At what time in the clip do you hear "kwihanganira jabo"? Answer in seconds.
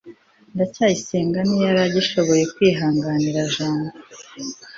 2.55-3.87